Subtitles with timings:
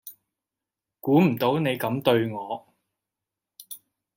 [0.99, 2.73] 估唔到你咁對我